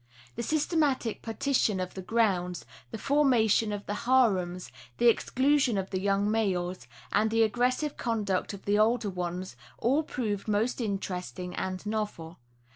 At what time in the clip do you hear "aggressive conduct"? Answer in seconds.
7.43-8.51